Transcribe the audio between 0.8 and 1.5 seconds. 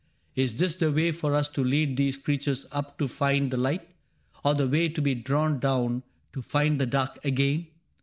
way for us